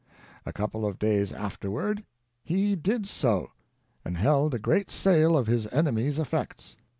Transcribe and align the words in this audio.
A 0.47 0.51
couple 0.51 0.83
of 0.83 0.97
days 0.97 1.31
afterward 1.31 2.03
lie 2.49 2.73
did 2.73 3.05
so, 3.05 3.51
and 4.03 4.17
held 4.17 4.55
a 4.55 4.57
great 4.57 4.89
sale 4.89 5.37
of 5.37 5.45
his 5.45 5.67
enemy's 5.67 6.17
ef 6.17 6.31
fects. 6.31 6.75